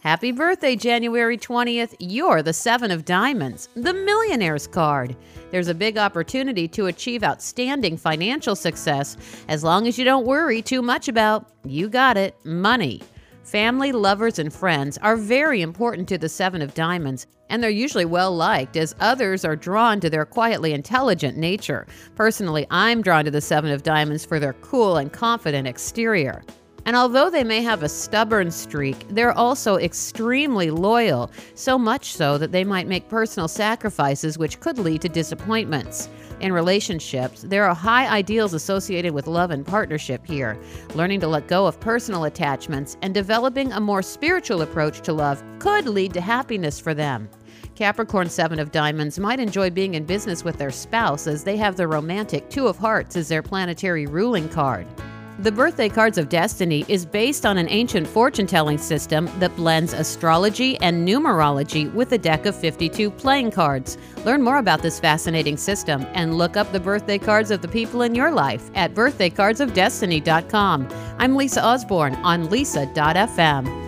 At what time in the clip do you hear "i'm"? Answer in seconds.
22.70-23.02, 71.18-71.36